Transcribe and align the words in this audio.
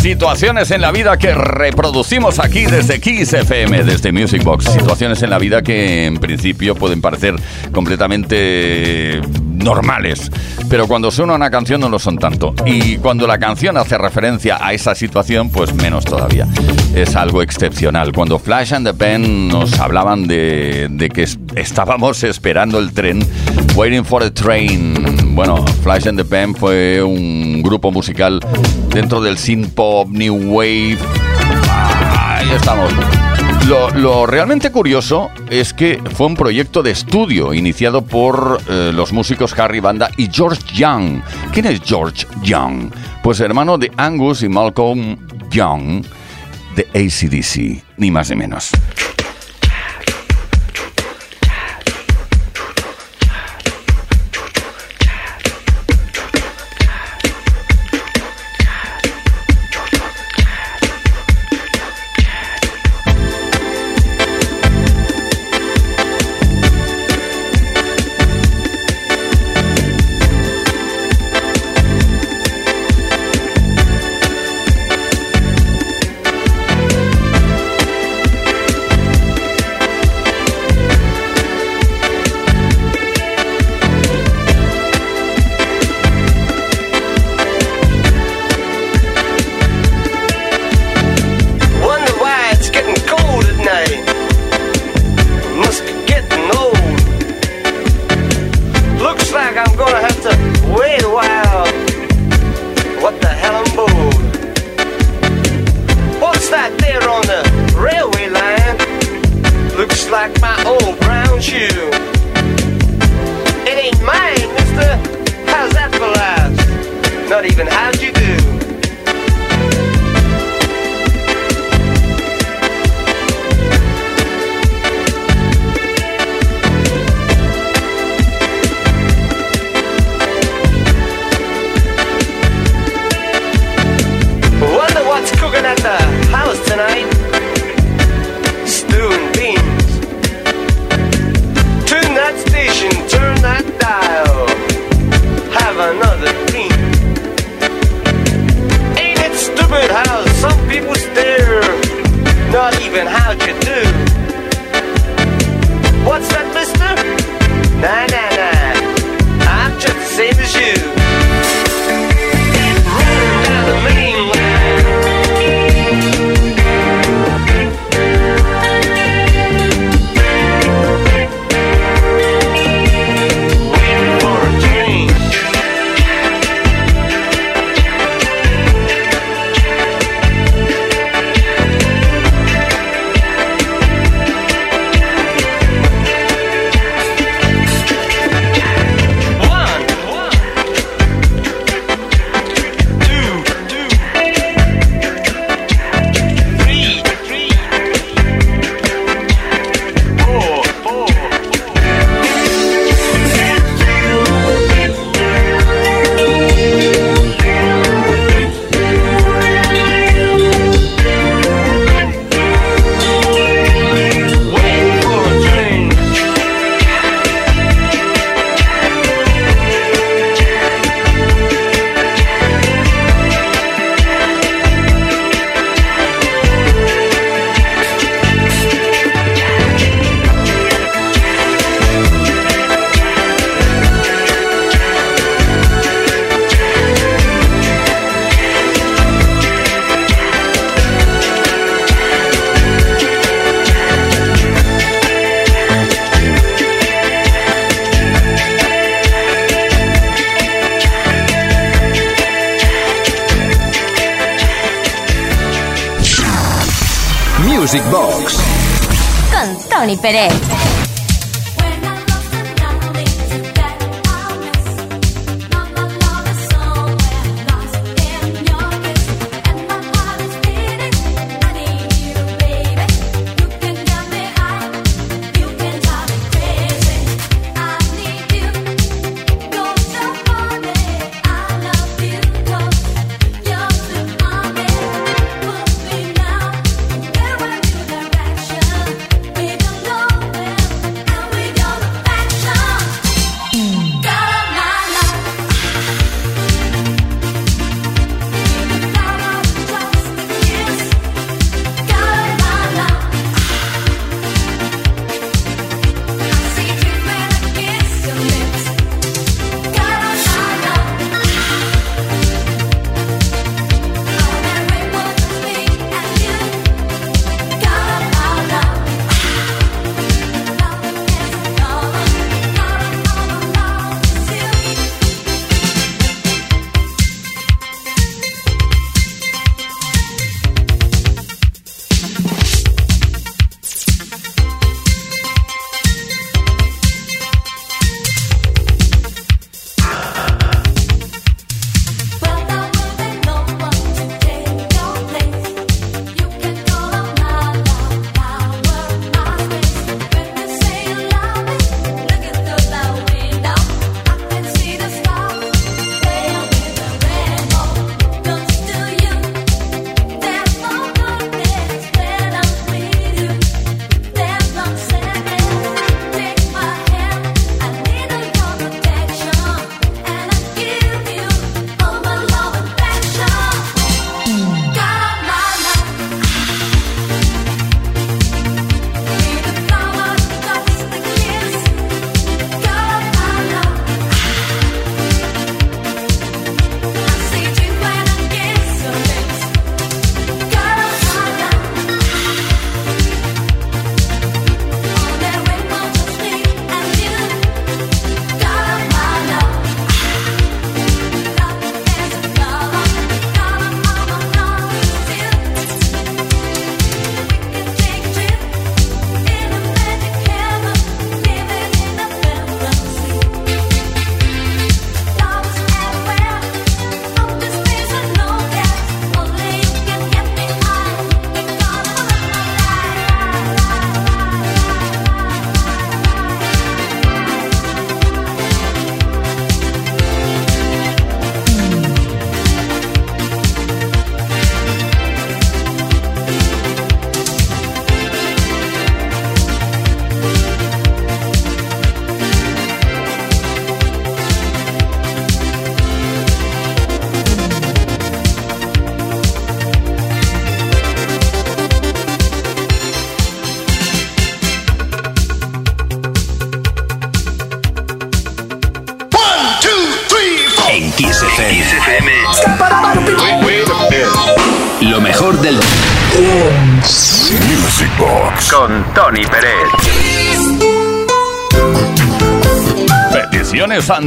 Situaciones 0.00 0.70
en 0.70 0.80
la 0.80 0.92
vida 0.92 1.18
que 1.18 1.34
reproducimos 1.34 2.38
aquí 2.38 2.64
desde 2.64 3.00
Kiss 3.00 3.34
FM, 3.34 3.84
desde 3.84 4.12
Music 4.12 4.42
Box. 4.42 4.64
Situaciones 4.64 5.22
en 5.22 5.28
la 5.28 5.38
vida 5.38 5.60
que 5.60 6.06
en 6.06 6.16
principio 6.16 6.74
pueden 6.74 7.02
parecer 7.02 7.34
completamente 7.70 9.20
normales, 9.50 10.32
pero 10.70 10.88
cuando 10.88 11.10
suena 11.10 11.34
una 11.34 11.50
canción 11.50 11.82
no 11.82 11.90
lo 11.90 11.98
son 11.98 12.16
tanto. 12.16 12.54
Y 12.64 12.96
cuando 12.96 13.26
la 13.26 13.36
canción 13.38 13.76
hace 13.76 13.98
referencia 13.98 14.56
a 14.58 14.72
esa 14.72 14.94
situación, 14.94 15.50
pues 15.50 15.74
menos 15.74 16.06
todavía. 16.06 16.48
Es 16.94 17.14
algo 17.14 17.42
excepcional. 17.42 18.12
Cuando 18.12 18.38
Flash 18.38 18.72
and 18.72 18.86
the 18.86 18.94
Pen 18.94 19.48
nos 19.48 19.78
hablaban 19.78 20.26
de, 20.26 21.10
que 21.12 21.28
estábamos 21.60 22.24
esperando 22.24 22.78
el 22.78 22.92
tren, 22.92 23.20
Waiting 23.76 24.06
for 24.06 24.22
a 24.22 24.30
Train. 24.30 25.09
Bueno, 25.40 25.64
Flash 25.82 26.06
and 26.06 26.18
the 26.18 26.24
Pen 26.26 26.54
fue 26.54 27.02
un 27.02 27.62
grupo 27.62 27.90
musical 27.90 28.40
dentro 28.92 29.22
del 29.22 29.38
synth 29.38 29.72
pop, 29.72 30.06
new 30.10 30.34
wave. 30.54 30.98
Ahí 32.18 32.46
estamos. 32.50 32.92
Lo, 33.96 34.26
realmente 34.26 34.70
curioso 34.70 35.30
es 35.48 35.72
que 35.72 35.98
fue 36.12 36.26
un 36.26 36.34
proyecto 36.34 36.82
de 36.82 36.90
estudio 36.90 37.54
iniciado 37.54 38.02
por 38.02 38.60
eh, 38.68 38.92
los 38.94 39.14
músicos 39.14 39.58
Harry 39.58 39.80
Banda 39.80 40.10
y 40.18 40.28
George 40.30 40.60
Young. 40.74 41.22
¿Quién 41.54 41.64
es 41.64 41.80
George 41.86 42.26
Young? 42.42 42.90
Pues 43.22 43.40
hermano 43.40 43.78
de 43.78 43.90
Angus 43.96 44.42
y 44.42 44.48
Malcolm 44.50 45.16
Young 45.50 46.04
de 46.76 46.86
ACDC, 46.92 47.82
ni 47.96 48.10
más 48.10 48.28
ni 48.28 48.36
menos. 48.36 48.72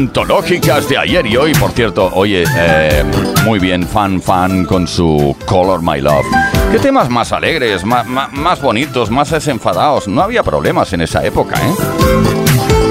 Antológicas 0.04 0.90
de 0.90 0.98
ayer 0.98 1.26
y 1.26 1.38
hoy, 1.38 1.54
por 1.54 1.72
cierto, 1.72 2.12
oye, 2.14 2.44
eh, 2.58 3.06
muy 3.46 3.58
bien, 3.58 3.88
fan, 3.88 4.22
fan 4.22 4.66
con 4.66 4.86
su 4.86 5.34
Color 5.46 5.82
My 5.82 6.02
Love. 6.02 6.26
¿Qué 6.74 6.80
temas 6.80 7.10
más 7.10 7.32
alegres, 7.32 7.86
más, 7.86 8.06
más 8.06 8.62
bonitos, 8.62 9.10
más 9.10 9.32
desenfadados? 9.32 10.10
No 10.10 10.22
había 10.22 10.44
problemas 10.44 10.92
en 10.92 11.02
esa 11.02 11.24
época, 11.24 11.56
¿eh? 11.56 11.74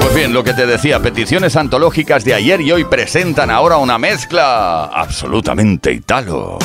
Pues 0.00 0.14
bien, 0.14 0.32
lo 0.32 0.42
que 0.42 0.54
te 0.54 0.64
decía, 0.64 1.00
peticiones 1.00 1.54
antológicas 1.56 2.24
de 2.24 2.32
ayer 2.32 2.62
y 2.62 2.72
hoy 2.72 2.84
presentan 2.84 3.50
ahora 3.50 3.76
una 3.76 3.98
mezcla 3.98 4.84
absolutamente 4.84 5.92
italo. 5.92 6.58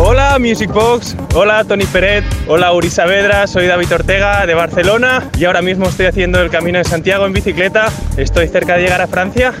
Hola 0.00 0.38
Music 0.38 0.70
Box, 0.72 1.16
hola 1.34 1.64
Tony 1.64 1.84
Peret, 1.84 2.22
hola 2.46 2.72
Uri 2.72 2.88
Saavedra, 2.88 3.48
soy 3.48 3.66
David 3.66 3.92
Ortega 3.92 4.46
de 4.46 4.54
Barcelona. 4.54 5.28
Y 5.36 5.44
ahora 5.44 5.60
mismo 5.60 5.86
estoy 5.86 6.06
haciendo 6.06 6.40
el 6.40 6.50
Camino 6.50 6.78
de 6.78 6.84
Santiago 6.84 7.26
en 7.26 7.32
bicicleta, 7.32 7.90
estoy 8.16 8.46
cerca 8.46 8.76
de 8.76 8.82
llegar 8.82 9.00
a 9.00 9.08
Francia. 9.08 9.52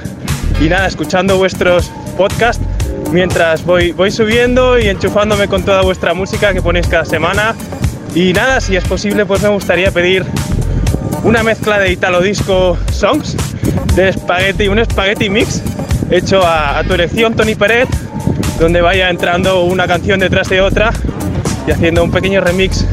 Y 0.60 0.68
nada, 0.68 0.86
escuchando 0.86 1.38
vuestros 1.38 1.90
podcasts 2.16 2.64
mientras 3.10 3.64
voy, 3.64 3.90
voy 3.90 4.12
subiendo 4.12 4.78
y 4.78 4.86
enchufándome 4.86 5.48
con 5.48 5.64
toda 5.64 5.82
vuestra 5.82 6.14
música 6.14 6.52
que 6.52 6.62
ponéis 6.62 6.86
cada 6.86 7.04
semana. 7.04 7.56
Y 8.14 8.32
nada, 8.32 8.60
si 8.60 8.76
es 8.76 8.84
posible 8.84 9.26
pues 9.26 9.42
me 9.42 9.48
gustaría 9.48 9.90
pedir 9.90 10.24
una 11.24 11.42
mezcla 11.42 11.80
de 11.80 11.90
Italo 11.90 12.20
Disco 12.20 12.78
Songs, 12.92 13.36
de 13.96 14.12
spaghetti, 14.12 14.68
un 14.68 14.84
spaghetti 14.84 15.30
mix 15.30 15.60
hecho 16.12 16.46
a, 16.46 16.78
a 16.78 16.84
tu 16.84 16.94
elección 16.94 17.34
Tony 17.34 17.56
Peret 17.56 17.88
donde 18.58 18.80
vaya 18.80 19.10
entrando 19.10 19.62
una 19.62 19.86
canción 19.86 20.20
detrás 20.20 20.48
de 20.48 20.60
otra 20.60 20.92
y 21.66 21.70
haciendo 21.70 22.02
un 22.02 22.10
pequeño 22.10 22.40
remix 22.40 22.84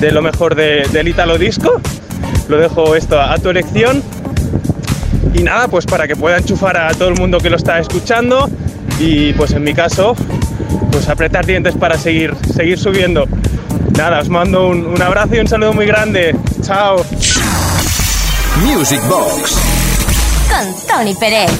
de 0.00 0.12
lo 0.12 0.22
mejor 0.22 0.54
del 0.54 1.08
Italo 1.08 1.38
Disco. 1.38 1.80
Lo 2.48 2.58
dejo 2.58 2.94
esto 2.94 3.20
a, 3.20 3.36
tu 3.38 3.50
elección. 3.50 4.02
Y 5.34 5.42
nada, 5.42 5.68
pues 5.68 5.86
para 5.86 6.06
que 6.06 6.14
pueda 6.14 6.38
enchufar 6.38 6.76
a 6.76 6.92
todo 6.94 7.08
el 7.08 7.14
mundo 7.14 7.38
que 7.38 7.50
lo 7.50 7.56
está 7.56 7.80
escuchando 7.80 8.48
y 9.00 9.32
pues 9.32 9.52
en 9.52 9.64
mi 9.64 9.74
caso, 9.74 10.14
pues 10.92 11.08
apretar 11.08 11.44
dientes 11.44 11.74
para 11.74 11.98
seguir, 11.98 12.34
seguir 12.54 12.78
subiendo. 12.78 13.26
Nada, 13.96 14.20
os 14.20 14.28
mando 14.28 14.68
un, 14.68 14.86
un 14.86 15.02
abrazo 15.02 15.36
y 15.36 15.38
un 15.40 15.48
saludo 15.48 15.72
muy 15.72 15.86
grande. 15.86 16.36
Chao. 16.62 17.04
Music 18.62 19.00
Box 19.08 19.56
con 20.48 20.86
Tony 20.86 21.14
Pérez. 21.14 21.50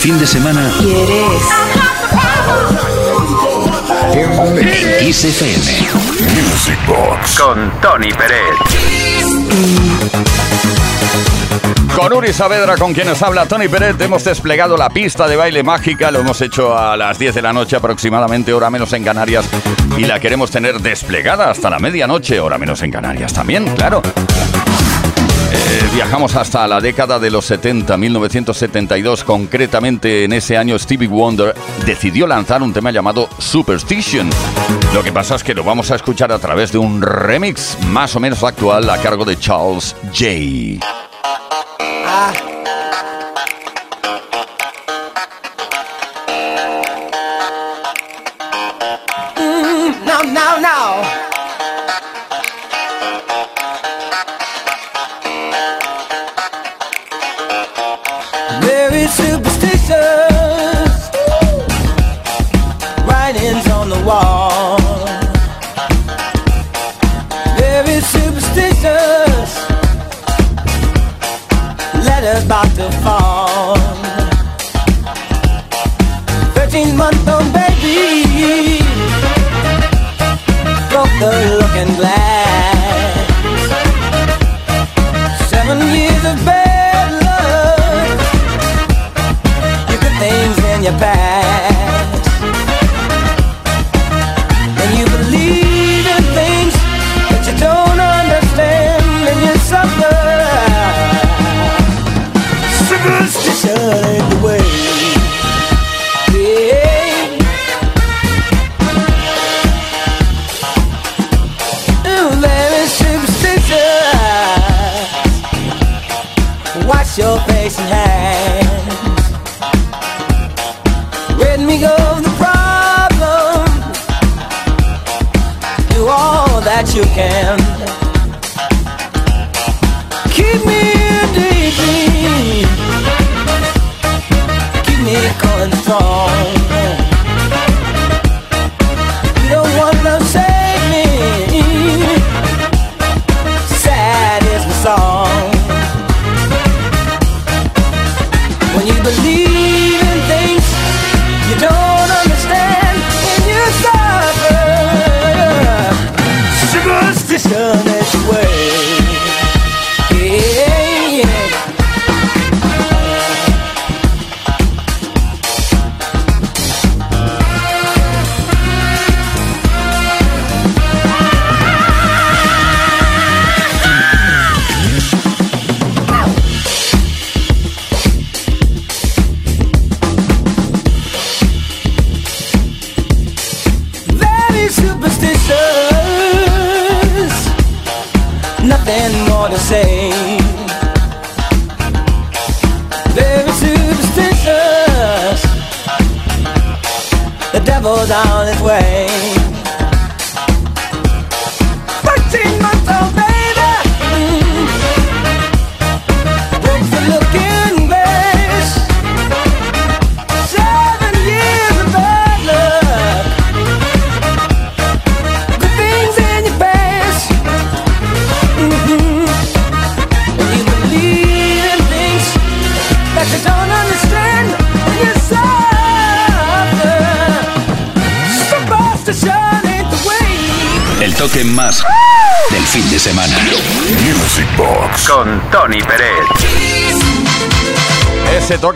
Fin 0.00 0.18
de 0.18 0.26
semana 0.26 0.72
¿Quieres? 0.80 1.42
en 4.56 4.98
Kiss 5.06 5.24
FM. 5.24 5.64
Music 6.40 6.78
Box 6.86 7.38
con 7.38 7.70
Tony 7.80 8.10
Pérez. 8.12 8.40
Con 11.94 12.12
Uri 12.14 12.32
Saavedra, 12.32 12.76
con 12.76 12.94
quienes 12.94 13.22
habla 13.22 13.46
Tony 13.46 13.68
Pérez, 13.68 13.96
hemos 14.00 14.24
desplegado 14.24 14.78
la 14.78 14.88
pista 14.88 15.28
de 15.28 15.36
baile 15.36 15.62
mágica. 15.62 16.10
Lo 16.10 16.20
hemos 16.20 16.40
hecho 16.40 16.76
a 16.78 16.96
las 16.96 17.18
10 17.18 17.34
de 17.34 17.42
la 17.42 17.52
noche 17.52 17.76
aproximadamente, 17.76 18.54
hora 18.54 18.70
menos 18.70 18.94
en 18.94 19.04
Canarias. 19.04 19.44
Y 19.98 20.04
la 20.06 20.18
queremos 20.18 20.50
tener 20.50 20.80
desplegada 20.80 21.50
hasta 21.50 21.68
la 21.68 21.78
medianoche, 21.78 22.40
hora 22.40 22.56
menos 22.56 22.80
en 22.82 22.90
Canarias 22.90 23.34
también, 23.34 23.66
claro. 23.76 24.00
Eh, 25.72 25.88
viajamos 25.94 26.34
hasta 26.34 26.66
la 26.66 26.80
década 26.80 27.20
de 27.20 27.30
los 27.30 27.44
70, 27.44 27.96
1972. 27.96 29.22
Concretamente, 29.22 30.24
en 30.24 30.32
ese 30.32 30.56
año, 30.56 30.76
Stevie 30.76 31.06
Wonder 31.06 31.54
decidió 31.86 32.26
lanzar 32.26 32.60
un 32.60 32.72
tema 32.72 32.90
llamado 32.90 33.28
Superstition. 33.38 34.28
Lo 34.92 35.04
que 35.04 35.12
pasa 35.12 35.36
es 35.36 35.44
que 35.44 35.54
lo 35.54 35.62
vamos 35.62 35.92
a 35.92 35.94
escuchar 35.94 36.32
a 36.32 36.40
través 36.40 36.72
de 36.72 36.78
un 36.78 37.00
remix 37.00 37.78
más 37.86 38.16
o 38.16 38.20
menos 38.20 38.42
actual 38.42 38.90
a 38.90 38.98
cargo 38.98 39.24
de 39.24 39.38
Charles 39.38 39.94
J. 40.12 40.84
No, 42.04 42.49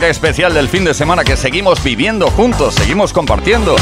Especial 0.09 0.53
del 0.53 0.69
fin 0.69 0.85
de 0.85 0.93
semana 0.93 1.25
que 1.25 1.35
seguimos 1.35 1.83
viviendo 1.83 2.31
juntos, 2.31 2.75
seguimos 2.75 3.15
compartiendo. 3.15 3.75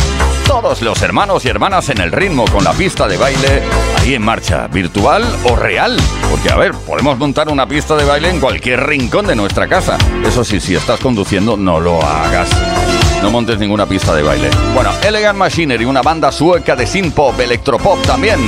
Todos 0.47 0.81
los 0.81 1.03
hermanos 1.03 1.45
y 1.45 1.49
hermanas 1.49 1.89
en 1.89 2.01
el 2.01 2.13
ritmo 2.13 2.45
con 2.45 2.63
la 2.63 2.73
pista 2.73 3.09
de 3.09 3.17
baile 3.17 3.63
ahí 3.99 4.15
en 4.15 4.23
marcha, 4.23 4.69
virtual 4.69 5.25
o 5.51 5.57
real. 5.57 5.97
Porque 6.31 6.51
a 6.51 6.57
ver, 6.57 6.75
podemos 6.75 7.19
montar 7.19 7.49
una 7.49 7.67
pista 7.67 7.97
de 7.97 8.05
baile 8.05 8.31
en 8.31 8.39
cualquier 8.39 8.87
rincón 8.87 9.27
de 9.27 9.35
nuestra 9.35 9.67
casa. 9.67 9.99
Eso 10.25 10.45
sí, 10.45 10.61
si 10.61 10.77
estás 10.77 11.01
conduciendo, 11.01 11.57
no 11.57 11.81
lo 11.81 12.01
hagas. 12.01 12.49
No 13.21 13.31
montes 13.31 13.59
ninguna 13.59 13.87
pista 13.87 14.15
de 14.15 14.23
baile. 14.23 14.49
Bueno, 14.75 14.93
Elegant 15.03 15.37
Machinery, 15.37 15.85
una 15.85 16.03
banda 16.03 16.31
sueca 16.31 16.77
de 16.77 16.87
synth 16.87 17.15
pop, 17.15 17.39
electropop 17.41 18.01
también. 18.07 18.39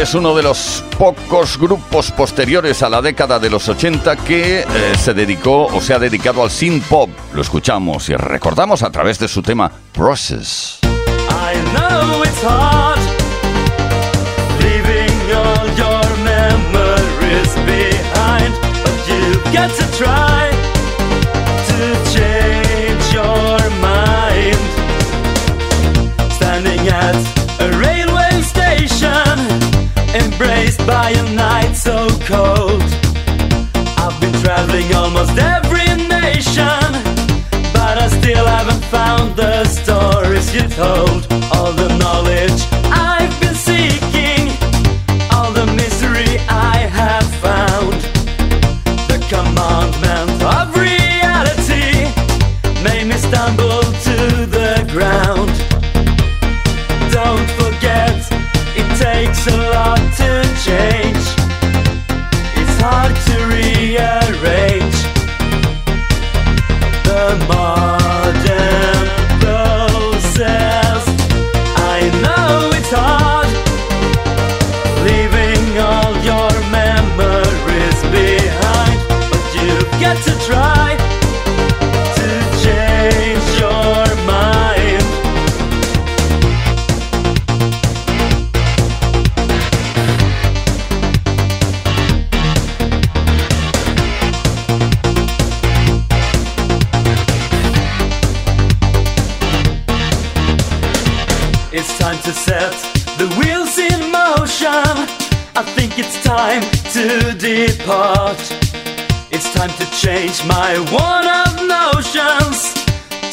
Es 0.00 0.14
uno 0.14 0.32
de 0.32 0.44
los 0.44 0.84
pocos 0.96 1.58
grupos 1.58 2.12
posteriores 2.12 2.84
a 2.84 2.88
la 2.88 3.02
década 3.02 3.40
de 3.40 3.50
los 3.50 3.68
80 3.68 4.16
que 4.18 4.60
eh, 4.60 4.64
se 4.96 5.12
dedicó 5.12 5.66
o 5.66 5.80
se 5.80 5.92
ha 5.92 5.98
dedicado 5.98 6.44
al 6.44 6.52
synth 6.52 6.84
pop. 6.84 7.10
Lo 7.34 7.42
escuchamos 7.42 8.08
y 8.08 8.14
recordamos 8.14 8.84
a 8.84 8.92
través 8.92 9.18
de 9.18 9.26
su 9.26 9.42
tema 9.42 9.72
Process. 9.92 10.78
I 10.84 11.56
know 11.74 12.22
it's 12.22 12.40
hard 12.44 13.00
leaving 14.60 15.10
all 15.34 15.66
your 15.76 16.16
memories 16.22 17.52
behind, 17.66 18.54
but 18.84 19.08
you've 19.08 19.44
got 19.52 19.70
to 19.74 19.84
try 19.98 20.48
to 21.66 21.94
change 22.14 23.12
your 23.12 23.58
mind. 23.80 24.56
Standing 26.30 26.88
at 26.88 27.37
station, 30.70 30.86
by 30.86 31.10
a 31.10 31.34
night 31.34 31.74
so 31.74 32.08
cold. 32.26 32.82
I've 33.98 34.18
been 34.20 34.32
traveling 34.42 34.92
almost 34.94 35.36
every 35.38 35.86
nation. 36.08 36.92
But 37.72 37.98
I 37.98 38.08
still 38.08 38.46
haven't 38.46 38.84
found 38.84 39.36
the 39.36 39.64
stories 39.64 40.54
you 40.54 40.62
told. 40.68 41.26
All 41.52 41.72
the 41.72 41.88
knowledge 41.98 42.77
time 106.38 106.62
to 106.96 107.34
depart. 107.34 108.38
It's 109.34 109.52
time 109.58 109.72
to 109.80 109.86
change 110.02 110.36
my 110.46 110.70
one 111.06 111.26
of 111.42 111.50
notions 111.76 112.58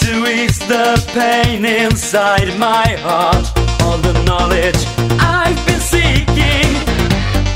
to 0.03 0.11
ease 0.35 0.57
the 0.73 0.89
pain 1.13 1.65
inside 1.65 2.49
my 2.57 2.87
heart. 3.05 3.45
All 3.83 3.99
the 3.99 4.15
knowledge 4.23 4.81
I've 5.37 5.61
been 5.67 5.83
seeking, 5.95 6.69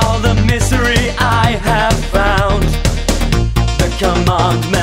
all 0.03 0.19
the 0.19 0.35
misery 0.45 1.05
I 1.17 1.47
have 1.71 1.97
found. 2.17 2.69
The 3.81 3.89
commandment 4.03 4.78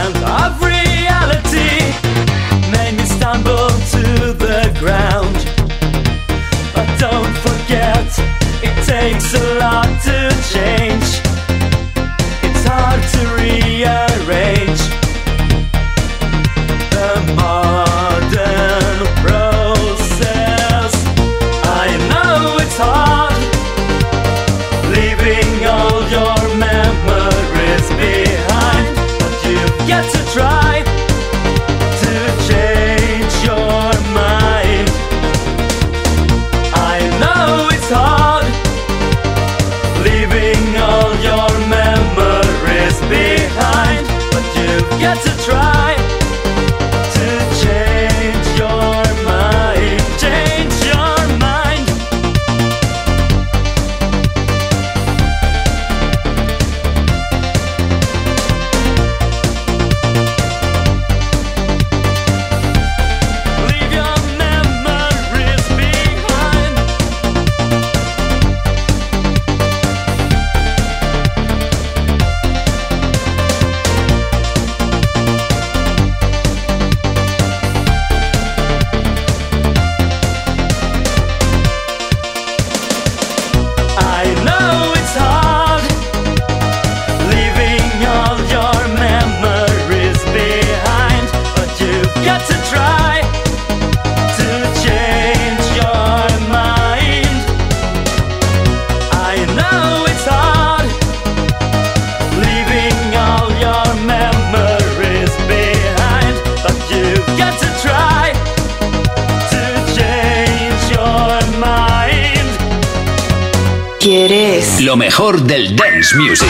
music 116.16 116.48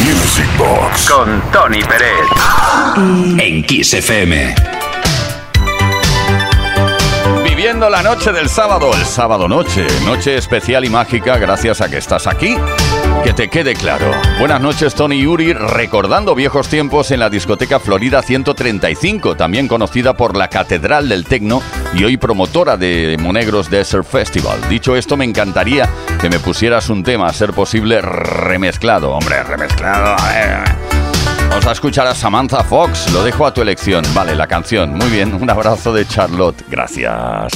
Music 0.00 0.48
Box 0.58 1.08
con 1.08 1.40
Tony 1.52 1.82
Pérez. 1.84 2.26
en 3.38 3.62
Kiss 3.64 3.94
FM. 3.94 4.54
Viviendo 7.44 7.88
la 7.88 8.02
noche 8.02 8.32
del 8.32 8.48
sábado, 8.48 8.90
el 8.94 9.04
sábado 9.04 9.46
noche, 9.46 9.86
noche 10.04 10.36
especial 10.36 10.84
y 10.84 10.90
mágica 10.90 11.38
gracias 11.38 11.80
a 11.80 11.88
que 11.88 11.98
estás 11.98 12.26
aquí. 12.26 12.56
Que 13.22 13.32
te 13.32 13.48
quede 13.48 13.74
claro. 13.74 14.10
Buenas 14.40 14.60
noches 14.60 14.94
Tony 14.94 15.22
Yuri, 15.22 15.52
recordando 15.52 16.34
viejos 16.34 16.68
tiempos 16.68 17.12
en 17.12 17.20
la 17.20 17.30
discoteca 17.30 17.78
Florida 17.78 18.20
135, 18.22 19.36
también 19.36 19.68
conocida 19.68 20.14
por 20.14 20.36
la 20.36 20.48
Catedral 20.48 21.08
del 21.08 21.24
Tecno 21.24 21.62
y 21.94 22.04
hoy 22.04 22.16
promotora 22.16 22.76
de 22.76 23.16
Monegros 23.20 23.70
Desert 23.70 24.06
Festival. 24.06 24.58
Dicho 24.68 24.96
esto, 24.96 25.16
me 25.16 25.24
encantaría 25.24 25.88
que 26.20 26.28
me 26.28 26.38
pusieras 26.38 26.88
un 26.90 27.02
tema, 27.02 27.26
a 27.26 27.32
ser 27.32 27.52
posible, 27.52 28.00
remezclado. 28.00 29.10
Hombre, 29.10 29.42
remezclado. 29.42 30.16
a 30.18 30.32
ver. 30.32 30.92
Vamos 31.48 31.66
a 31.66 31.72
escuchar 31.72 32.06
a 32.06 32.14
Samantha 32.14 32.64
Fox, 32.64 33.12
lo 33.12 33.22
dejo 33.22 33.46
a 33.46 33.52
tu 33.52 33.60
elección. 33.60 34.04
Vale, 34.14 34.34
la 34.34 34.46
canción. 34.46 34.94
Muy 34.94 35.10
bien, 35.10 35.34
un 35.34 35.50
abrazo 35.50 35.92
de 35.92 36.06
Charlotte. 36.06 36.64
Gracias. 36.68 37.52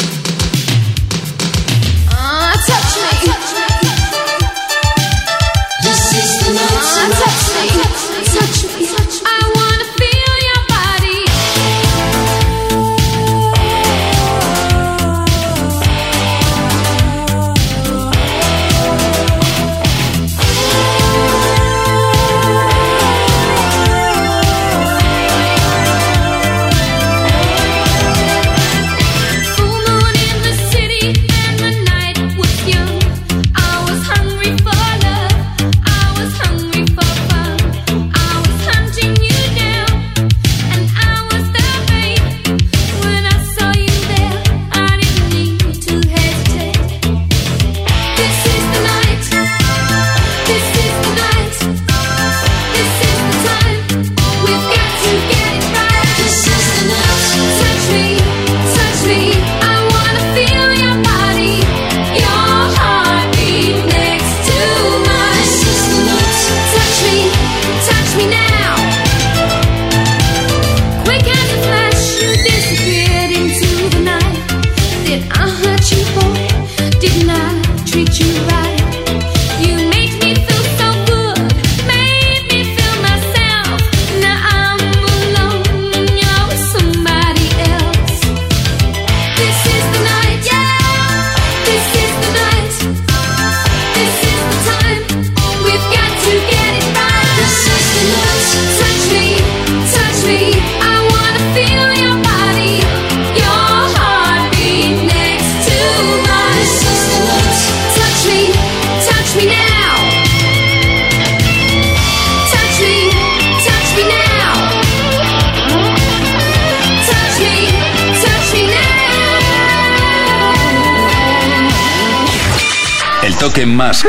Toque 123.46 123.64
más 123.64 124.04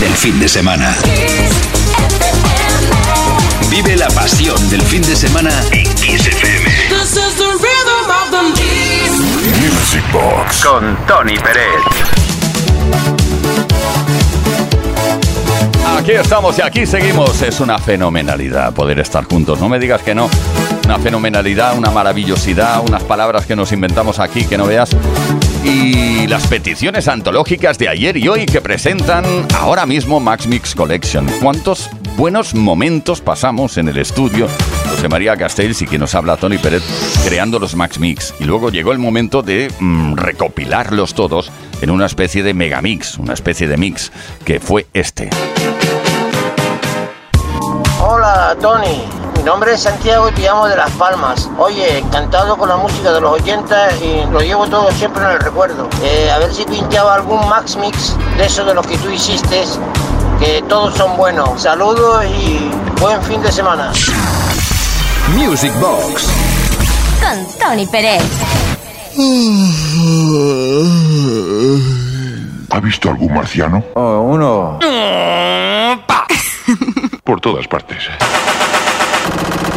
del 0.00 0.12
fin 0.14 0.40
de 0.40 0.48
semana. 0.48 0.96
Vive 3.68 3.94
la 3.94 4.08
pasión 4.08 4.56
del 4.70 4.80
fin 4.80 5.02
de 5.02 5.14
semana 5.14 5.50
en 5.70 5.84
Kiss 5.96 6.26
FM. 6.26 6.64
This 6.88 7.12
is 7.12 7.36
the 7.36 7.44
rhythm 7.60 8.10
of 8.10 8.30
the 8.30 8.42
Music 9.60 10.02
Box 10.10 10.64
con 10.64 10.96
Tony 11.06 11.36
Pérez. 11.36 11.82
Aquí 15.98 16.12
estamos 16.12 16.56
y 16.58 16.62
aquí 16.62 16.86
seguimos. 16.86 17.42
Es 17.42 17.60
una 17.60 17.78
fenomenalidad 17.78 18.72
poder 18.72 19.00
estar 19.00 19.24
juntos. 19.24 19.60
No 19.60 19.68
me 19.68 19.78
digas 19.78 20.00
que 20.00 20.14
no. 20.14 20.30
Una 20.86 20.98
fenomenalidad, 20.98 21.76
una 21.76 21.90
maravillosidad, 21.90 22.80
unas 22.80 23.02
palabras 23.02 23.44
que 23.44 23.54
nos 23.54 23.72
inventamos 23.72 24.18
aquí 24.18 24.46
que 24.46 24.56
no 24.56 24.64
veas. 24.64 24.96
Y 25.64 26.26
las 26.26 26.46
peticiones 26.46 27.06
antológicas 27.06 27.76
de 27.78 27.88
ayer 27.88 28.16
y 28.16 28.28
hoy 28.28 28.46
que 28.46 28.62
presentan 28.62 29.24
ahora 29.58 29.84
mismo 29.84 30.18
Max 30.18 30.46
Mix 30.46 30.74
Collection. 30.74 31.26
¿Cuántos 31.42 31.90
buenos 32.16 32.54
momentos 32.54 33.20
pasamos 33.20 33.76
en 33.76 33.88
el 33.88 33.98
estudio? 33.98 34.48
José 34.88 35.08
María 35.08 35.36
Castells 35.36 35.82
y 35.82 35.86
quien 35.86 36.00
nos 36.00 36.14
habla 36.14 36.38
Tony 36.38 36.56
Pérez 36.56 36.82
creando 37.26 37.58
los 37.58 37.74
Max 37.74 37.98
Mix. 37.98 38.34
Y 38.40 38.44
luego 38.44 38.70
llegó 38.70 38.92
el 38.92 38.98
momento 38.98 39.42
de 39.42 39.70
mm, 39.78 40.16
recopilarlos 40.16 41.14
todos 41.14 41.52
en 41.82 41.90
una 41.90 42.06
especie 42.06 42.42
de 42.42 42.54
megamix, 42.54 43.18
una 43.18 43.34
especie 43.34 43.68
de 43.68 43.76
mix 43.76 44.12
que 44.44 44.60
fue 44.60 44.86
este. 44.94 45.28
Hola 48.02 48.56
Tony, 48.60 49.02
mi 49.40 49.46
nombre 49.46 49.72
es 49.72 49.80
Santiago 49.80 50.28
y 50.28 50.32
te 50.32 50.42
llamo 50.42 50.66
de 50.66 50.76
Las 50.76 50.90
Palmas. 50.90 51.48
Oye, 51.56 51.98
encantado 51.98 52.58
con 52.58 52.68
la 52.68 52.76
música 52.76 53.10
de 53.10 53.22
los 53.22 53.40
80 53.40 53.96
y 53.96 54.26
lo 54.30 54.40
llevo 54.40 54.68
todo 54.68 54.92
siempre 54.92 55.24
en 55.24 55.30
el 55.30 55.40
recuerdo. 55.40 55.88
Eh, 56.02 56.30
a 56.30 56.36
ver 56.38 56.52
si 56.52 56.64
pinchaba 56.64 57.14
algún 57.14 57.48
Max 57.48 57.74
Mix 57.76 58.14
de 58.36 58.44
esos 58.44 58.66
de 58.66 58.74
los 58.74 58.86
que 58.86 58.98
tú 58.98 59.08
hiciste, 59.08 59.64
que 60.38 60.62
todos 60.68 60.94
son 60.94 61.16
buenos. 61.16 61.62
Saludos 61.62 62.22
y 62.26 62.70
buen 63.00 63.22
fin 63.22 63.40
de 63.40 63.50
semana. 63.50 63.92
Music 65.28 65.72
Box 65.80 66.26
Con 67.22 67.46
Tony 67.58 67.86
Pérez. 67.86 68.22
¿Ha 72.70 72.80
visto 72.80 73.08
algún 73.08 73.32
marciano? 73.32 73.82
uno. 73.94 74.78
Por 77.24 77.40
todas 77.40 77.66
partes. 77.68 78.04
you 79.30 79.69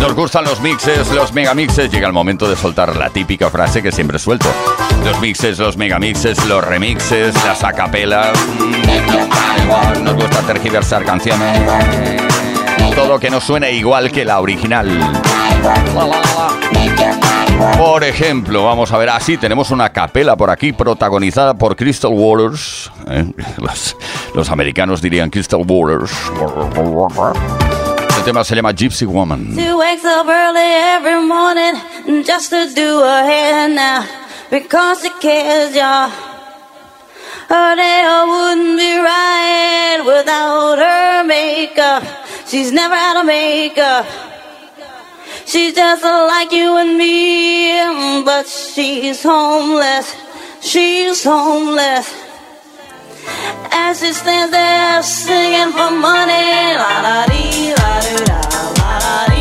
Nos 0.00 0.14
gustan 0.14 0.44
los 0.44 0.60
mixes, 0.60 1.10
los 1.12 1.32
megamixes. 1.32 1.90
Llega 1.90 2.06
el 2.06 2.12
momento 2.12 2.48
de 2.48 2.56
soltar 2.56 2.94
la 2.96 3.10
típica 3.10 3.48
frase 3.48 3.82
que 3.82 3.90
siempre 3.90 4.18
suelto. 4.18 4.48
Los 5.04 5.20
mixes, 5.20 5.58
los 5.58 5.76
megamixes, 5.76 6.44
los 6.46 6.62
remixes, 6.62 7.34
las 7.44 7.64
acapelas. 7.64 8.36
Nos 10.02 10.14
gusta 10.14 10.40
tergiversar 10.42 11.04
canciones. 11.04 11.58
Todo 12.94 13.18
que 13.18 13.30
no 13.30 13.40
suene 13.40 13.72
igual 13.72 14.12
que 14.12 14.24
la 14.24 14.40
original. 14.40 14.88
Por 17.78 18.04
ejemplo, 18.04 18.64
vamos 18.64 18.92
a 18.92 18.98
ver, 18.98 19.08
así 19.08 19.36
tenemos 19.36 19.70
una 19.70 19.90
capela 19.90 20.36
por 20.36 20.50
aquí 20.50 20.72
protagonizada 20.72 21.54
por 21.54 21.76
Crystal 21.76 22.10
Waters. 22.12 22.90
¿eh? 23.08 23.24
Los 24.34 24.50
americanos 24.50 25.00
dirían 25.00 25.30
Crystal 25.30 25.62
Waters. 25.66 26.12
Tema 28.24 28.42
se 28.42 28.54
llama 28.54 28.72
Gypsy 28.72 29.06
Woman. 29.06 29.54
She 29.54 29.70
wakes 29.74 30.04
up 30.04 30.26
early 30.26 30.72
every 30.94 31.20
morning 31.26 32.24
just 32.24 32.48
to 32.50 32.72
do 32.74 33.00
her 33.00 33.22
hair 33.22 33.68
now 33.68 34.06
because 34.50 35.02
she 35.02 35.10
cares, 35.20 35.76
y'all. 35.76 36.08
Her 37.48 37.76
day 37.76 38.02
wouldn't 38.26 38.78
be 38.78 38.96
right 38.96 40.00
without 40.06 40.78
her 40.78 41.24
makeup. 41.24 42.02
She's 42.48 42.72
never 42.72 42.94
out 42.94 43.18
of 43.18 43.26
makeup. 43.26 44.06
She's 45.44 45.74
just 45.74 46.02
like 46.02 46.50
you 46.50 46.78
and 46.78 46.96
me, 46.96 48.22
but 48.24 48.46
she's 48.46 49.22
homeless. 49.22 50.16
She's 50.62 51.22
homeless. 51.22 52.23
As 53.72 54.00
she 54.00 54.12
stands 54.12 54.52
there 54.52 55.02
singing 55.02 55.72
for 55.72 55.90
money, 55.90 56.76
la 56.82 56.92
la 57.06 57.26
dee, 57.26 57.74
la 57.80 57.92
doo 58.04 58.24
da, 58.30 58.40
la 58.80 58.92
la 59.04 59.16
dee, 59.28 59.33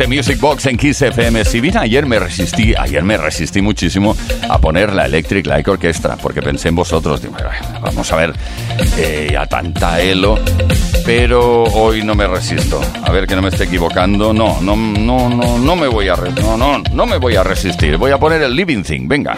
Desde 0.00 0.16
Music 0.16 0.40
Box 0.40 0.64
en 0.64 0.78
Kiss 0.78 1.02
FM. 1.02 1.44
Si 1.44 1.60
bien 1.60 1.76
ayer 1.76 2.06
me 2.06 2.18
resistí, 2.18 2.74
ayer 2.74 3.02
me 3.02 3.18
resistí 3.18 3.60
muchísimo 3.60 4.16
a 4.48 4.56
poner 4.58 4.94
la 4.94 5.04
Electric 5.04 5.46
Light 5.46 5.68
Orchestra, 5.68 6.16
porque 6.16 6.40
pensé 6.40 6.68
en 6.68 6.76
vosotros, 6.76 7.20
digo, 7.20 7.34
"Bueno, 7.34 7.50
vamos 7.82 8.10
a 8.10 8.16
ver, 8.16 8.32
eh, 8.96 9.36
a 9.38 9.44
tanta 9.44 10.00
elo, 10.00 10.38
pero 11.04 11.64
hoy 11.64 12.02
no 12.02 12.14
me 12.14 12.26
resisto. 12.26 12.80
A 13.04 13.12
ver 13.12 13.26
que 13.26 13.36
no 13.36 13.42
me 13.42 13.50
esté 13.50 13.64
equivocando. 13.64 14.32
No, 14.32 14.62
no, 14.62 14.74
no, 14.74 15.28
no, 15.28 15.58
no 15.58 15.76
me 15.76 15.86
voy 15.86 16.08
a, 16.08 16.16
no, 16.16 16.56
no, 16.56 16.78
no 16.78 17.04
me 17.04 17.18
voy 17.18 17.36
a 17.36 17.42
resistir. 17.42 17.98
Voy 17.98 18.10
a 18.10 18.16
poner 18.16 18.40
el 18.40 18.56
Living 18.56 18.82
Thing, 18.82 19.06
venga. 19.06 19.36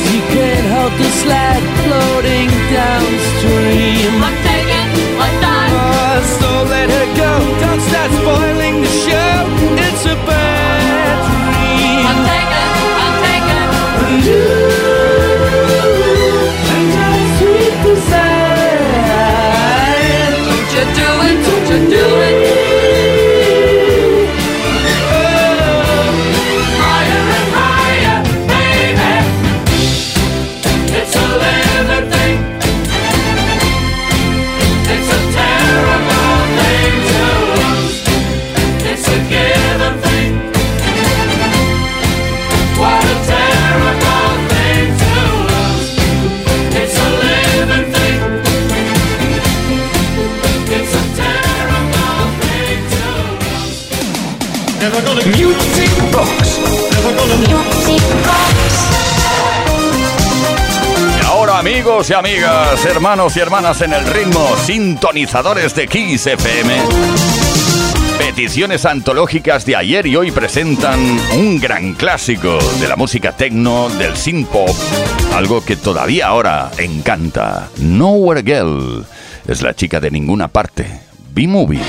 dias 0.00 0.21
y 62.10 62.14
amigas, 62.14 62.84
hermanos 62.84 63.36
y 63.36 63.40
hermanas 63.40 63.80
en 63.80 63.92
el 63.92 64.04
ritmo, 64.06 64.56
sintonizadores 64.56 65.74
de 65.74 65.86
Kiss 65.86 66.26
FM. 66.26 66.74
Peticiones 68.18 68.86
antológicas 68.86 69.64
de 69.66 69.76
ayer 69.76 70.06
y 70.06 70.16
hoy 70.16 70.32
presentan 70.32 70.98
un 71.36 71.60
gran 71.60 71.92
clásico 71.94 72.58
de 72.80 72.88
la 72.88 72.96
música 72.96 73.32
techno, 73.32 73.88
del 73.90 74.16
synth 74.16 74.48
pop, 74.48 74.74
algo 75.34 75.64
que 75.64 75.76
todavía 75.76 76.26
ahora 76.26 76.70
encanta. 76.78 77.68
Nowhere 77.76 78.42
Girl 78.42 79.06
es 79.46 79.62
la 79.62 79.74
chica 79.74 80.00
de 80.00 80.10
ninguna 80.10 80.48
parte. 80.48 80.86
B-Movie. 81.34 81.80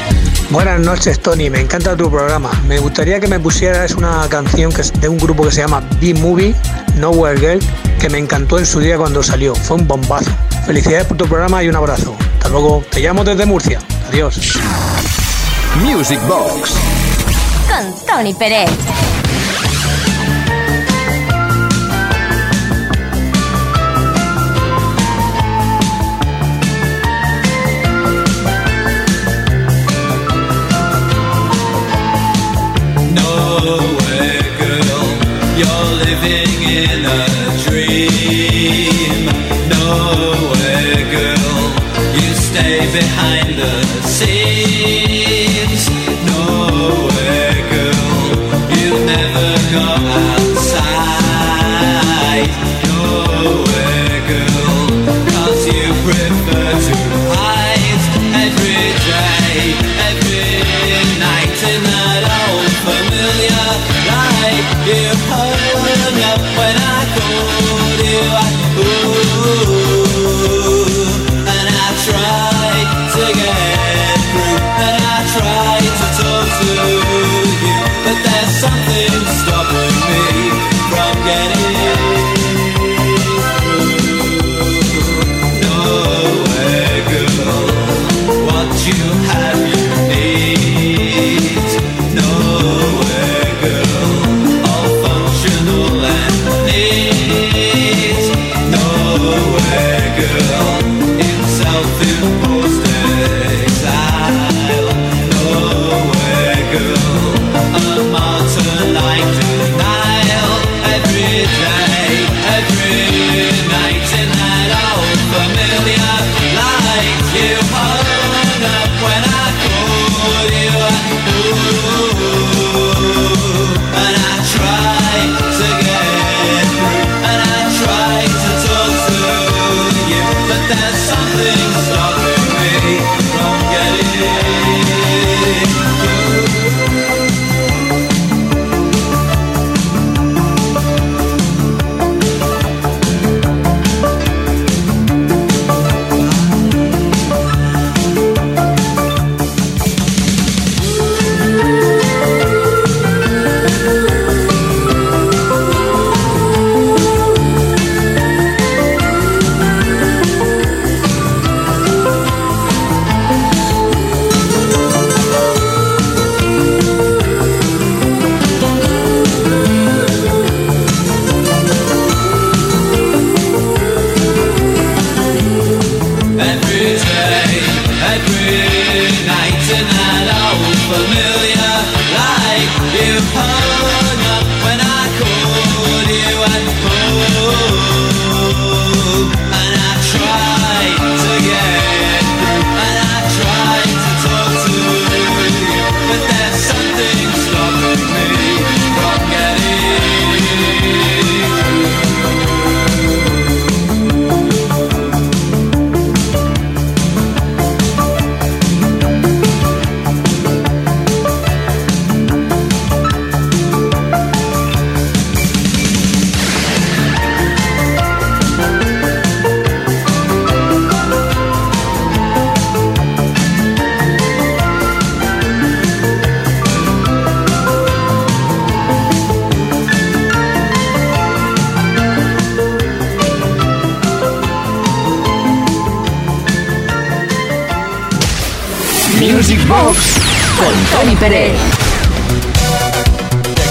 Buenas 0.49 0.79
noches, 0.79 1.19
Tony. 1.19 1.49
Me 1.49 1.59
encanta 1.59 1.97
tu 1.97 2.09
programa. 2.09 2.51
Me 2.67 2.79
gustaría 2.79 3.19
que 3.19 3.27
me 3.27 3.39
pusieras 3.39 3.95
una 3.95 4.27
canción 4.29 4.71
que 4.71 4.81
es 4.81 4.93
de 5.01 5.09
un 5.09 5.17
grupo 5.17 5.43
que 5.43 5.51
se 5.51 5.61
llama 5.61 5.81
B-Movie, 5.99 6.53
Nowhere 6.97 7.39
Girl, 7.39 7.59
que 8.03 8.09
me 8.09 8.17
encantó 8.17 8.59
en 8.59 8.65
su 8.65 8.81
día 8.81 8.97
cuando 8.97 9.23
salió. 9.23 9.55
Fue 9.55 9.77
un 9.77 9.87
bombazo. 9.87 10.29
Felicidades 10.65 11.05
por 11.07 11.15
tu 11.15 11.25
programa 11.25 11.63
y 11.63 11.69
un 11.69 11.75
abrazo. 11.77 12.13
Hasta 12.33 12.49
luego. 12.49 12.83
Te 12.91 12.99
llamo 12.99 13.23
desde 13.23 13.45
Murcia. 13.45 13.79
Adiós. 14.09 14.59
Music 15.81 16.19
Box. 16.27 16.73
Con 17.65 18.05
Tony 18.05 18.33
Pérez. 18.33 18.69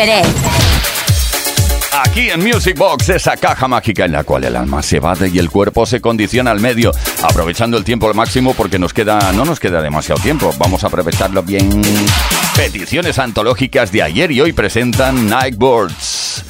Pérez. 0.00 0.26
Aquí 1.92 2.30
en 2.30 2.42
Music 2.42 2.74
Box, 2.78 3.10
esa 3.10 3.36
caja 3.36 3.68
mágica 3.68 4.06
en 4.06 4.12
la 4.12 4.24
cual 4.24 4.44
el 4.44 4.56
alma 4.56 4.82
se 4.82 4.96
evade 4.96 5.28
y 5.28 5.38
el 5.38 5.50
cuerpo 5.50 5.84
se 5.84 6.00
condiciona 6.00 6.50
al 6.52 6.58
medio, 6.58 6.90
aprovechando 7.22 7.76
el 7.76 7.84
tiempo 7.84 8.08
al 8.08 8.14
máximo 8.14 8.54
porque 8.54 8.78
nos 8.78 8.94
queda, 8.94 9.30
no 9.34 9.44
nos 9.44 9.60
queda 9.60 9.82
demasiado 9.82 10.18
tiempo. 10.22 10.54
Vamos 10.58 10.84
a 10.84 10.86
aprovecharlo 10.86 11.42
bien. 11.42 11.82
Peticiones 12.56 13.18
antológicas 13.18 13.92
de 13.92 14.02
ayer 14.02 14.30
y 14.30 14.40
hoy 14.40 14.54
presentan 14.54 15.28
Nightbirds, 15.28 16.46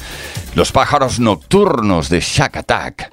los 0.55 0.71
pájaros 0.71 1.19
nocturnos 1.19 2.07
de 2.07 2.21
Shack 2.21 2.55
Attack. 2.55 3.09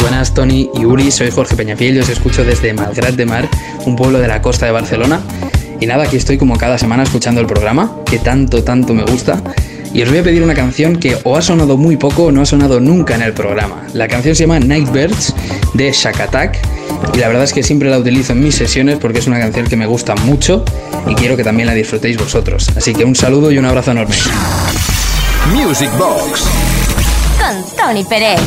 Buenas 0.00 0.32
Tony 0.32 0.70
y 0.72 0.86
Uri, 0.86 1.10
soy 1.10 1.30
Jorge 1.30 1.54
Peñafiel 1.54 1.96
y 1.96 1.98
os 1.98 2.08
escucho 2.08 2.44
desde 2.44 2.72
Malgrat 2.72 3.14
de 3.14 3.26
Mar, 3.26 3.46
un 3.84 3.94
pueblo 3.94 4.20
de 4.20 4.28
la 4.28 4.40
costa 4.40 4.64
de 4.64 4.72
Barcelona. 4.72 5.20
Y 5.80 5.86
nada, 5.86 6.04
aquí 6.04 6.16
estoy 6.16 6.38
como 6.38 6.56
cada 6.56 6.78
semana 6.78 7.02
escuchando 7.02 7.40
el 7.40 7.46
programa, 7.46 7.96
que 8.06 8.18
tanto, 8.18 8.62
tanto 8.64 8.94
me 8.94 9.04
gusta. 9.04 9.42
Y 9.92 10.02
os 10.02 10.08
voy 10.08 10.18
a 10.18 10.22
pedir 10.24 10.42
una 10.42 10.54
canción 10.54 10.96
que 10.96 11.16
o 11.22 11.36
ha 11.36 11.42
sonado 11.42 11.76
muy 11.76 11.96
poco 11.96 12.24
o 12.24 12.32
no 12.32 12.42
ha 12.42 12.46
sonado 12.46 12.80
nunca 12.80 13.14
en 13.14 13.22
el 13.22 13.32
programa. 13.32 13.86
La 13.92 14.08
canción 14.08 14.34
se 14.34 14.42
llama 14.42 14.58
Nightbirds 14.58 15.34
de 15.74 15.92
Shack 15.92 16.20
Attack 16.20 16.58
y 17.14 17.18
la 17.18 17.28
verdad 17.28 17.44
es 17.44 17.52
que 17.52 17.62
siempre 17.62 17.90
la 17.90 17.98
utilizo 17.98 18.32
en 18.32 18.42
mis 18.42 18.56
sesiones 18.56 18.98
porque 18.98 19.20
es 19.20 19.26
una 19.28 19.38
canción 19.38 19.66
que 19.66 19.76
me 19.76 19.86
gusta 19.86 20.16
mucho 20.16 20.64
y 21.06 21.14
quiero 21.14 21.36
que 21.36 21.44
también 21.44 21.68
la 21.68 21.74
disfrutéis 21.74 22.16
vosotros. 22.16 22.70
Así 22.76 22.92
que 22.92 23.04
un 23.04 23.14
saludo 23.14 23.52
y 23.52 23.58
un 23.58 23.66
abrazo 23.66 23.92
enorme. 23.92 24.16
Music 25.52 25.90
Box. 25.96 26.42
Con 27.38 27.76
Tony 27.76 28.02
Pérez. 28.04 28.40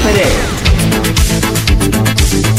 Pérez. 0.00 0.32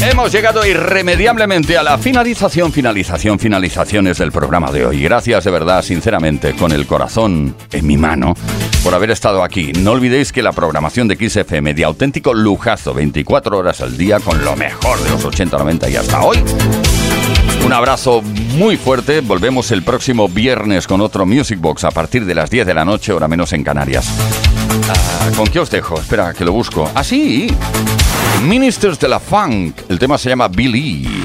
Hemos 0.02 0.30
llegado 0.30 0.64
irremediablemente 0.64 1.78
a 1.78 1.82
la 1.82 1.98
finalización, 1.98 2.72
finalización, 2.72 3.38
finalizaciones 3.38 4.18
del 4.18 4.30
programa 4.30 4.70
de 4.70 4.86
hoy. 4.86 5.02
Gracias 5.02 5.44
de 5.44 5.50
verdad, 5.50 5.82
sinceramente, 5.82 6.54
con 6.54 6.72
el 6.72 6.86
corazón 6.86 7.56
en 7.72 7.86
mi 7.86 7.96
mano, 7.96 8.34
por 8.84 8.94
haber 8.94 9.10
estado 9.10 9.42
aquí. 9.42 9.72
No 9.72 9.92
olvidéis 9.92 10.30
que 10.30 10.42
la 10.42 10.52
programación 10.52 11.08
de 11.08 11.16
XFM 11.16 11.74
de 11.74 11.84
auténtico 11.84 12.34
lujazo, 12.34 12.94
24 12.94 13.58
horas 13.58 13.80
al 13.80 13.96
día, 13.96 14.20
con 14.20 14.44
lo 14.44 14.54
mejor 14.56 15.02
de 15.02 15.10
los 15.10 15.24
80, 15.24 15.56
90 15.56 15.88
y 15.88 15.96
hasta 15.96 16.20
hoy. 16.22 16.38
Un 17.64 17.72
abrazo 17.72 18.22
muy 18.22 18.76
fuerte. 18.76 19.22
Volvemos 19.22 19.72
el 19.72 19.82
próximo 19.82 20.28
viernes 20.28 20.86
con 20.86 21.00
otro 21.00 21.24
Music 21.24 21.58
Box 21.58 21.84
a 21.84 21.90
partir 21.90 22.26
de 22.26 22.34
las 22.34 22.50
10 22.50 22.66
de 22.66 22.74
la 22.74 22.84
noche, 22.84 23.12
hora 23.12 23.26
menos 23.26 23.52
en 23.54 23.64
Canarias. 23.64 24.53
Ah, 24.88 25.30
¿Con 25.36 25.46
qué 25.46 25.60
os 25.60 25.70
dejo? 25.70 25.98
Espera, 25.98 26.32
que 26.32 26.44
lo 26.44 26.52
busco. 26.52 26.90
Ah, 26.94 27.04
sí. 27.04 27.48
Ministers 28.42 28.98
de 28.98 29.08
la 29.08 29.20
Funk. 29.20 29.76
El 29.88 29.98
tema 29.98 30.18
se 30.18 30.28
llama 30.28 30.48
Billy. 30.48 31.24